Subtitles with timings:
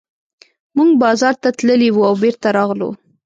[0.75, 2.89] موږ بازار ته تللي وو او بېرته راغلو.